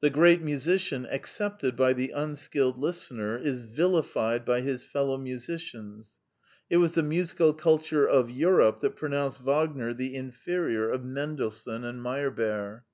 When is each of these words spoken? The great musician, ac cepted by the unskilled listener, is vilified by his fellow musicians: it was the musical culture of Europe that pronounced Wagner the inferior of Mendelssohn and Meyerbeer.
The 0.00 0.10
great 0.10 0.42
musician, 0.42 1.08
ac 1.10 1.22
cepted 1.24 1.74
by 1.74 1.92
the 1.92 2.10
unskilled 2.12 2.78
listener, 2.78 3.36
is 3.36 3.62
vilified 3.62 4.44
by 4.44 4.60
his 4.60 4.84
fellow 4.84 5.18
musicians: 5.18 6.16
it 6.70 6.76
was 6.76 6.92
the 6.92 7.02
musical 7.02 7.52
culture 7.52 8.06
of 8.08 8.30
Europe 8.30 8.78
that 8.78 8.94
pronounced 8.94 9.40
Wagner 9.40 9.92
the 9.92 10.14
inferior 10.14 10.88
of 10.88 11.04
Mendelssohn 11.04 11.82
and 11.82 12.00
Meyerbeer. 12.00 12.84